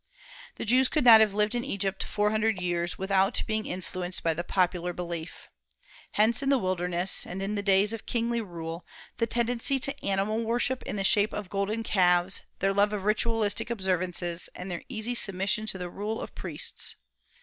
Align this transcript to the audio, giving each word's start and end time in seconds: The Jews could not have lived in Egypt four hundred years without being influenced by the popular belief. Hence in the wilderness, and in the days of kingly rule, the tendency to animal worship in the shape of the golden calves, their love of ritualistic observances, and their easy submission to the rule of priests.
The 0.55 0.65
Jews 0.65 0.87
could 0.89 1.03
not 1.05 1.19
have 1.21 1.35
lived 1.35 1.53
in 1.53 1.63
Egypt 1.63 2.03
four 2.03 2.31
hundred 2.31 2.59
years 2.59 2.97
without 2.97 3.43
being 3.45 3.67
influenced 3.67 4.23
by 4.23 4.33
the 4.33 4.43
popular 4.43 4.93
belief. 4.93 5.47
Hence 6.13 6.41
in 6.41 6.49
the 6.49 6.57
wilderness, 6.57 7.23
and 7.23 7.39
in 7.39 7.53
the 7.53 7.61
days 7.61 7.93
of 7.93 8.07
kingly 8.07 8.41
rule, 8.41 8.83
the 9.17 9.27
tendency 9.27 9.77
to 9.77 10.03
animal 10.03 10.39
worship 10.43 10.81
in 10.87 10.95
the 10.95 11.03
shape 11.03 11.33
of 11.35 11.45
the 11.45 11.49
golden 11.49 11.83
calves, 11.83 12.41
their 12.57 12.73
love 12.73 12.93
of 12.93 13.03
ritualistic 13.03 13.69
observances, 13.69 14.49
and 14.55 14.71
their 14.71 14.81
easy 14.89 15.13
submission 15.13 15.67
to 15.67 15.77
the 15.77 15.87
rule 15.91 16.19
of 16.19 16.33
priests. 16.33 16.95